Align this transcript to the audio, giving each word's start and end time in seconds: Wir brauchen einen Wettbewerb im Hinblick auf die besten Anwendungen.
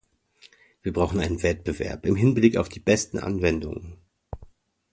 Wir 0.81 0.93
brauchen 0.93 1.19
einen 1.19 1.43
Wettbewerb 1.43 2.07
im 2.07 2.15
Hinblick 2.15 2.57
auf 2.57 2.69
die 2.69 2.79
besten 2.79 3.19
Anwendungen. 3.19 3.97